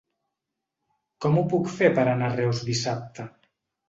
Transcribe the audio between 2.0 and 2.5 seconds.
anar a